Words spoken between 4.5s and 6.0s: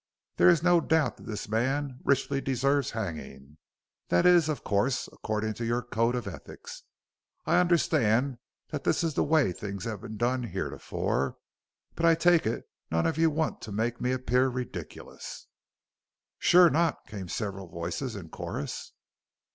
course, according to your